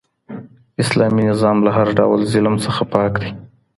اسلامي 0.81 1.23
نظام 1.31 1.57
له 1.65 1.71
هر 1.77 1.87
ډول 1.99 2.19
ظلم 2.33 2.55
څخه 2.65 2.83
پاک 2.93 3.13
دی. 3.21 3.31